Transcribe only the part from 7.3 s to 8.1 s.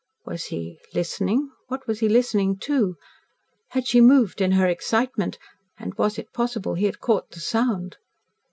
sound?